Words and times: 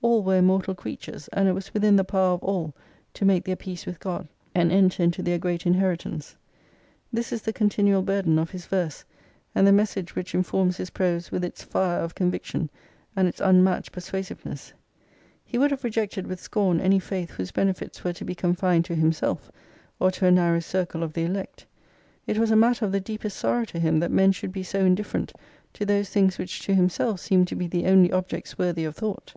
All 0.00 0.22
were 0.22 0.38
immortal 0.38 0.74
creatures, 0.74 1.28
and 1.34 1.46
it 1.46 1.52
was 1.52 1.74
within 1.74 1.96
the 1.96 2.02
power 2.02 2.32
of 2.32 2.42
all 2.42 2.74
to 3.12 3.26
make 3.26 3.44
their 3.44 3.56
peace 3.56 3.84
with 3.84 4.00
God, 4.00 4.26
and 4.54 4.72
enter 4.72 5.02
into 5.02 5.22
their 5.22 5.36
great 5.36 5.66
inheritance. 5.66 6.34
This 7.12 7.30
is 7.30 7.42
the 7.42 7.52
continual 7.52 8.00
burden 8.00 8.38
of 8.38 8.48
his 8.52 8.64
verse, 8.64 9.04
and 9.54 9.66
the 9.66 9.72
message 9.74 10.16
which 10.16 10.34
informs 10.34 10.78
his 10.78 10.88
prose 10.88 11.30
with 11.30 11.44
its 11.44 11.62
fire 11.62 11.98
of 12.00 12.14
conviction, 12.14 12.70
and 13.14 13.28
its 13.28 13.38
unmatched 13.38 13.92
persuasiveness. 13.92 14.72
He 15.44 15.58
would 15.58 15.70
have 15.70 15.84
rejected 15.84 16.26
with 16.26 16.40
scorn 16.40 16.80
any 16.80 16.98
faith 16.98 17.28
whose 17.32 17.52
benefits 17.52 18.02
were 18.02 18.14
to 18.14 18.24
be 18.24 18.34
confined 18.34 18.86
to 18.86 18.94
himself, 18.94 19.50
or 20.00 20.10
to 20.12 20.24
a 20.24 20.30
narrow 20.32 20.60
circle 20.60 21.02
of 21.02 21.12
the 21.12 21.24
elect. 21.24 21.66
It 22.26 22.38
was 22.38 22.50
a 22.50 22.56
matter 22.56 22.86
of 22.86 22.92
the 22.92 22.98
deepest 23.00 23.36
sorrow 23.36 23.66
to 23.66 23.78
him 23.78 24.00
that 24.00 24.10
men 24.10 24.32
should 24.32 24.52
be 24.52 24.62
so 24.62 24.86
indifferent 24.86 25.34
to 25.74 25.84
those 25.84 26.08
things 26.08 26.38
which 26.38 26.60
to 26.62 26.74
himself 26.74 27.20
seemed 27.20 27.46
to 27.48 27.54
be 27.56 27.66
the 27.66 27.84
only 27.84 28.10
objects 28.10 28.56
worthy 28.56 28.86
of 28.86 28.96
thought. 28.96 29.34